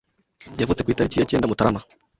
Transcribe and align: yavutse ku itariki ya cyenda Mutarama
yavutse 0.59 0.81
ku 0.83 0.89
itariki 0.93 1.19
ya 1.19 1.27
cyenda 1.31 1.49
Mutarama 1.49 1.81